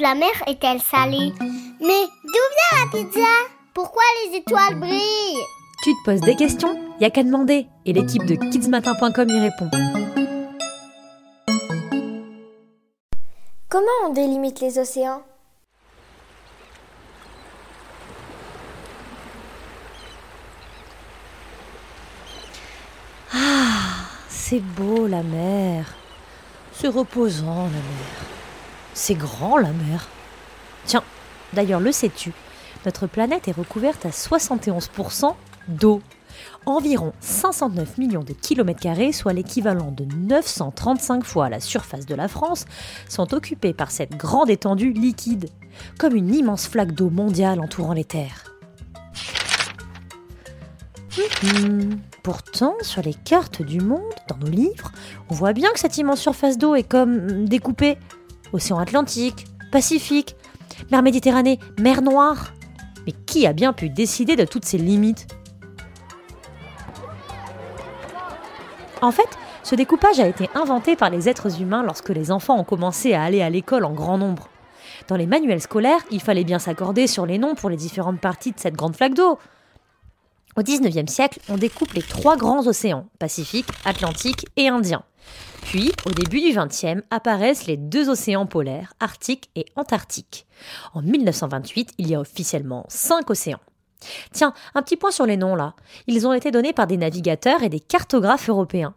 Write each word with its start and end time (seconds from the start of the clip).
de 0.00 0.02
la 0.02 0.14
mer 0.14 0.30
est-elle 0.46 0.80
salée 0.80 1.32
Mais 1.80 2.06
d'où 2.24 2.46
vient 2.56 2.84
la 2.84 2.90
pizza? 2.90 3.28
Pourquoi 3.74 4.02
les 4.24 4.38
étoiles 4.38 4.80
brillent? 4.80 5.44
Tu 5.82 5.92
te 5.92 6.04
poses 6.04 6.20
des 6.22 6.36
questions? 6.36 6.74
Y 7.00 7.04
a 7.04 7.10
qu'à 7.10 7.22
demander 7.22 7.66
et 7.84 7.92
l'équipe 7.92 8.24
de 8.24 8.34
kidsmatin.com 8.34 9.28
y 9.28 9.40
répond. 9.40 9.70
Comment 13.68 13.86
on 14.06 14.12
délimite 14.12 14.60
les 14.60 14.78
océans? 14.78 15.22
Ah, 23.34 24.06
c'est 24.28 24.60
beau 24.60 25.06
la 25.06 25.22
mer. 25.22 25.94
C'est 26.72 26.88
reposant 26.88 27.64
la 27.64 27.68
mer. 27.68 28.39
C'est 28.94 29.14
grand 29.14 29.56
la 29.56 29.72
mer. 29.72 30.08
Tiens, 30.86 31.04
d'ailleurs, 31.52 31.80
le 31.80 31.92
sais-tu? 31.92 32.32
Notre 32.84 33.06
planète 33.06 33.48
est 33.48 33.56
recouverte 33.56 34.06
à 34.06 34.10
71% 34.10 35.34
d'eau. 35.68 36.00
Environ 36.66 37.12
509 37.20 37.98
millions 37.98 38.22
de 38.22 38.32
kilomètres 38.32 38.80
carrés, 38.80 39.12
soit 39.12 39.32
l'équivalent 39.32 39.90
de 39.90 40.04
935 40.04 41.24
fois 41.24 41.48
la 41.48 41.60
surface 41.60 42.06
de 42.06 42.14
la 42.14 42.28
France, 42.28 42.64
sont 43.08 43.34
occupés 43.34 43.74
par 43.74 43.90
cette 43.90 44.16
grande 44.16 44.50
étendue 44.50 44.92
liquide, 44.92 45.48
comme 45.98 46.14
une 46.14 46.34
immense 46.34 46.66
flaque 46.66 46.92
d'eau 46.92 47.10
mondiale 47.10 47.60
entourant 47.60 47.92
les 47.92 48.04
terres. 48.04 48.44
Mhm. 51.42 52.00
Pourtant, 52.22 52.74
sur 52.82 53.02
les 53.02 53.14
cartes 53.14 53.62
du 53.62 53.80
monde, 53.80 54.00
dans 54.28 54.36
nos 54.36 54.50
livres, 54.50 54.92
on 55.30 55.34
voit 55.34 55.52
bien 55.54 55.70
que 55.72 55.80
cette 55.80 55.96
immense 55.96 56.20
surface 56.20 56.58
d'eau 56.58 56.74
est 56.74 56.82
comme 56.82 57.46
découpée. 57.46 57.98
Océan 58.52 58.78
Atlantique, 58.78 59.46
Pacifique, 59.70 60.36
mer 60.90 61.02
Méditerranée, 61.02 61.58
mer 61.78 62.02
Noire. 62.02 62.52
Mais 63.06 63.12
qui 63.26 63.46
a 63.46 63.52
bien 63.52 63.72
pu 63.72 63.88
décider 63.88 64.36
de 64.36 64.44
toutes 64.44 64.64
ces 64.64 64.78
limites? 64.78 65.26
En 69.02 69.12
fait, 69.12 69.28
ce 69.62 69.74
découpage 69.74 70.20
a 70.20 70.26
été 70.26 70.50
inventé 70.54 70.96
par 70.96 71.10
les 71.10 71.28
êtres 71.28 71.60
humains 71.60 71.82
lorsque 71.82 72.10
les 72.10 72.30
enfants 72.30 72.58
ont 72.58 72.64
commencé 72.64 73.14
à 73.14 73.22
aller 73.22 73.40
à 73.40 73.50
l'école 73.50 73.84
en 73.84 73.92
grand 73.92 74.18
nombre. 74.18 74.48
Dans 75.08 75.16
les 75.16 75.26
manuels 75.26 75.60
scolaires, 75.60 76.00
il 76.10 76.20
fallait 76.20 76.44
bien 76.44 76.58
s'accorder 76.58 77.06
sur 77.06 77.24
les 77.24 77.38
noms 77.38 77.54
pour 77.54 77.70
les 77.70 77.76
différentes 77.76 78.20
parties 78.20 78.52
de 78.52 78.60
cette 78.60 78.74
grande 78.74 78.96
flaque 78.96 79.14
d'eau. 79.14 79.38
Au 80.56 80.62
XIXe 80.62 81.10
siècle, 81.10 81.40
on 81.48 81.56
découpe 81.56 81.92
les 81.92 82.02
trois 82.02 82.36
grands 82.36 82.66
océans, 82.66 83.06
Pacifique, 83.18 83.68
Atlantique 83.84 84.46
et 84.56 84.68
Indien. 84.68 85.02
Puis, 85.70 85.92
au 86.04 86.10
début 86.10 86.40
du 86.40 86.52
XXe, 86.52 87.04
apparaissent 87.12 87.68
les 87.68 87.76
deux 87.76 88.08
océans 88.08 88.44
polaires, 88.44 88.92
Arctique 88.98 89.50
et 89.54 89.66
Antarctique. 89.76 90.48
En 90.94 91.00
1928, 91.00 91.92
il 91.98 92.10
y 92.10 92.16
a 92.16 92.20
officiellement 92.20 92.86
cinq 92.88 93.30
océans. 93.30 93.60
Tiens, 94.32 94.52
un 94.74 94.82
petit 94.82 94.96
point 94.96 95.12
sur 95.12 95.26
les 95.26 95.36
noms 95.36 95.54
là. 95.54 95.74
Ils 96.08 96.26
ont 96.26 96.32
été 96.32 96.50
donnés 96.50 96.72
par 96.72 96.88
des 96.88 96.96
navigateurs 96.96 97.62
et 97.62 97.68
des 97.68 97.78
cartographes 97.78 98.48
européens. 98.48 98.94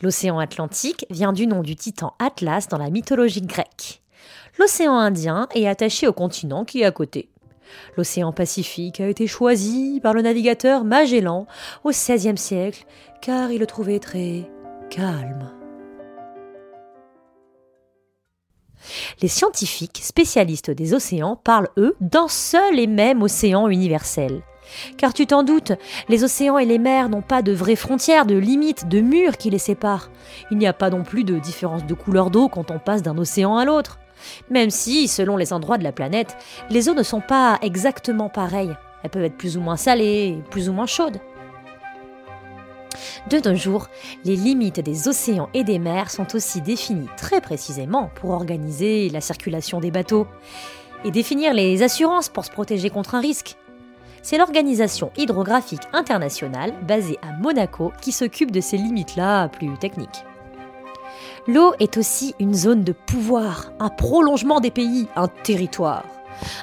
L'océan 0.00 0.38
Atlantique 0.38 1.04
vient 1.10 1.34
du 1.34 1.46
nom 1.46 1.60
du 1.60 1.76
titan 1.76 2.14
Atlas 2.18 2.66
dans 2.66 2.78
la 2.78 2.88
mythologie 2.88 3.42
grecque. 3.42 4.00
L'océan 4.58 4.96
Indien 4.96 5.48
est 5.54 5.68
attaché 5.68 6.08
au 6.08 6.14
continent 6.14 6.64
qui 6.64 6.80
est 6.80 6.86
à 6.86 6.92
côté. 6.92 7.28
L'océan 7.98 8.32
Pacifique 8.32 9.02
a 9.02 9.08
été 9.08 9.26
choisi 9.26 10.00
par 10.02 10.14
le 10.14 10.22
navigateur 10.22 10.82
Magellan 10.82 11.46
au 11.84 11.90
XVIe 11.90 12.38
siècle 12.38 12.86
car 13.20 13.50
il 13.50 13.60
le 13.60 13.66
trouvait 13.66 13.98
très 13.98 14.50
calme. 14.88 15.55
Les 19.22 19.28
scientifiques 19.28 20.00
spécialistes 20.02 20.70
des 20.70 20.92
océans 20.92 21.36
parlent, 21.36 21.70
eux, 21.78 21.96
d'un 22.02 22.28
seul 22.28 22.78
et 22.78 22.86
même 22.86 23.22
océan 23.22 23.68
universel. 23.68 24.42
Car 24.98 25.14
tu 25.14 25.26
t'en 25.26 25.42
doutes, 25.42 25.72
les 26.10 26.22
océans 26.22 26.58
et 26.58 26.66
les 26.66 26.78
mers 26.78 27.08
n'ont 27.08 27.22
pas 27.22 27.40
de 27.40 27.52
vraies 27.52 27.76
frontières, 27.76 28.26
de 28.26 28.34
limites, 28.34 28.88
de 28.88 29.00
murs 29.00 29.38
qui 29.38 29.48
les 29.48 29.58
séparent. 29.58 30.10
Il 30.50 30.58
n'y 30.58 30.66
a 30.66 30.74
pas 30.74 30.90
non 30.90 31.02
plus 31.02 31.24
de 31.24 31.38
différence 31.38 31.86
de 31.86 31.94
couleur 31.94 32.30
d'eau 32.30 32.48
quand 32.48 32.70
on 32.70 32.78
passe 32.78 33.02
d'un 33.02 33.16
océan 33.16 33.56
à 33.56 33.64
l'autre. 33.64 33.98
Même 34.50 34.70
si, 34.70 35.08
selon 35.08 35.38
les 35.38 35.54
endroits 35.54 35.78
de 35.78 35.84
la 35.84 35.92
planète, 35.92 36.36
les 36.68 36.90
eaux 36.90 36.94
ne 36.94 37.02
sont 37.02 37.22
pas 37.22 37.58
exactement 37.62 38.28
pareilles. 38.28 38.76
Elles 39.02 39.10
peuvent 39.10 39.24
être 39.24 39.38
plus 39.38 39.56
ou 39.56 39.60
moins 39.60 39.76
salées, 39.76 40.36
plus 40.50 40.68
ou 40.68 40.72
moins 40.72 40.86
chaudes. 40.86 41.20
De 43.28 43.40
nos 43.48 43.56
jours, 43.56 43.88
les 44.24 44.36
limites 44.36 44.78
des 44.78 45.08
océans 45.08 45.48
et 45.52 45.64
des 45.64 45.80
mers 45.80 46.12
sont 46.12 46.36
aussi 46.36 46.60
définies 46.60 47.08
très 47.16 47.40
précisément 47.40 48.08
pour 48.14 48.30
organiser 48.30 49.08
la 49.08 49.20
circulation 49.20 49.80
des 49.80 49.90
bateaux 49.90 50.28
et 51.04 51.10
définir 51.10 51.52
les 51.52 51.82
assurances 51.82 52.28
pour 52.28 52.44
se 52.44 52.52
protéger 52.52 52.88
contre 52.88 53.16
un 53.16 53.20
risque. 53.20 53.56
C'est 54.22 54.38
l'Organisation 54.38 55.10
hydrographique 55.16 55.82
internationale, 55.92 56.72
basée 56.86 57.18
à 57.20 57.32
Monaco, 57.40 57.92
qui 58.00 58.12
s'occupe 58.12 58.52
de 58.52 58.60
ces 58.60 58.76
limites-là 58.76 59.48
plus 59.48 59.76
techniques. 59.76 60.24
L'eau 61.48 61.74
est 61.80 61.96
aussi 61.96 62.32
une 62.38 62.54
zone 62.54 62.84
de 62.84 62.92
pouvoir, 62.92 63.72
un 63.80 63.88
prolongement 63.88 64.60
des 64.60 64.70
pays, 64.70 65.08
un 65.16 65.26
territoire. 65.26 66.04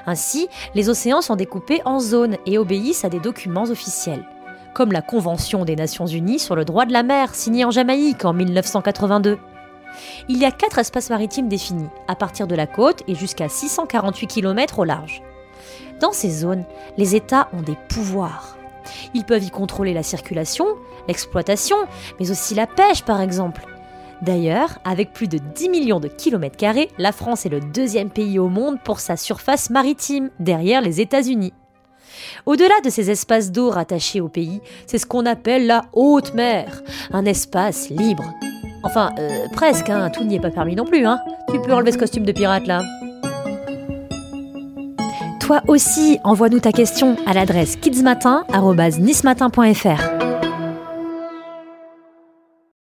Ainsi, 0.06 0.47
les 0.75 0.88
océans 0.88 1.22
sont 1.22 1.35
découpés 1.35 1.81
en 1.84 2.00
zones 2.00 2.38
et 2.46 2.57
obéissent 2.57 3.03
à 3.03 3.09
des 3.09 3.19
documents 3.19 3.63
officiels 3.63 4.23
comme 4.73 4.91
la 4.91 5.01
Convention 5.01 5.66
des 5.66 5.75
Nations 5.75 6.07
Unies 6.07 6.39
sur 6.39 6.56
le 6.56 6.66
droit 6.66 6.85
de 6.85 6.94
la 6.94 7.03
mer, 7.03 7.35
signée 7.35 7.66
en 7.66 7.72
Jamaïque 7.72 8.25
en 8.25 8.34
1982. 8.34 9.38
Il 10.28 10.38
y 10.38 10.45
a 10.45 10.51
quatre 10.51 10.79
espaces 10.79 11.09
maritimes 11.09 11.47
définis, 11.47 11.89
à 12.07 12.16
partir 12.16 12.47
de 12.47 12.56
la 12.56 12.67
côte 12.67 13.03
et 13.07 13.16
jusqu'à 13.16 13.50
648 13.50 14.28
km 14.28 14.79
au 14.79 14.84
large. 14.84 15.22
Dans 16.00 16.11
ces 16.11 16.29
zones, 16.29 16.66
les 16.97 17.16
États 17.16 17.50
ont 17.53 17.61
des 17.61 17.78
pouvoirs. 17.89 18.57
Ils 19.13 19.23
peuvent 19.23 19.44
y 19.44 19.50
contrôler 19.50 19.94
la 19.94 20.03
circulation, 20.03 20.66
l'exploitation, 21.07 21.78
mais 22.19 22.31
aussi 22.31 22.55
la 22.55 22.67
pêche 22.67 23.03
par 23.03 23.22
exemple. 23.22 23.66
D'ailleurs, 24.22 24.79
avec 24.85 25.11
plus 25.11 25.28
de 25.28 25.38
10 25.38 25.69
millions 25.69 26.00
de 26.00 26.07
kilomètres 26.07 26.57
carrés, 26.57 26.90
la 26.97 27.11
France 27.11 27.45
est 27.45 27.50
le 27.50 27.59
deuxième 27.59 28.09
pays 28.09 28.40
au 28.40 28.47
monde 28.47 28.79
pour 28.84 29.00
sa 29.00 29.17
surface 29.17 29.69
maritime, 29.69 30.29
derrière 30.40 30.81
les 30.81 31.01
États-Unis. 31.01 31.53
Au-delà 32.46 32.76
de 32.84 32.90
ces 32.90 33.12
espaces 33.12 33.52
d'eau 33.52 33.70
rattachés 33.70 34.22
au 34.22 34.28
pays, 34.28 34.62
c'est 34.88 34.98
ce 34.98 35.06
qu'on 35.06 35.26
appelle 35.26 35.68
la 35.68 35.86
haute 35.94 36.34
mer, 36.34 36.82
un 37.12 37.26
espace 37.26 37.90
libre. 37.90 38.24
Enfin, 38.84 39.12
euh, 39.18 39.48
presque, 39.54 39.90
hein, 39.90 40.10
tout 40.10 40.24
n'y 40.24 40.36
est 40.36 40.40
pas 40.40 40.52
permis 40.52 40.76
non 40.76 40.86
plus. 40.86 41.06
Hein. 41.06 41.20
Tu 41.52 41.60
peux 41.62 41.74
enlever 41.74 41.92
ce 41.92 41.98
costume 41.98 42.24
de 42.26 42.32
pirate 42.32 42.68
là. 42.68 42.82
Toi 45.40 45.62
aussi, 45.68 46.20
envoie-nous 46.24 46.62
ta 46.62 46.72
question 46.72 47.18
à 47.26 47.34
l'adresse 47.34 47.76
kidsmatin.nismatin.fr. 47.76 50.12